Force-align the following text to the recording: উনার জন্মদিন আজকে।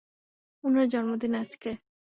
উনার 0.63 0.87
জন্মদিন 0.87 1.33
আজকে। 1.35 1.69